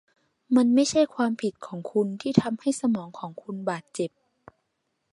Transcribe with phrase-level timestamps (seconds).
[0.55, 4.11] มันไม่ใช่ความผิดของคุณที่ทำให้สมองของคุณบาดเจ็บ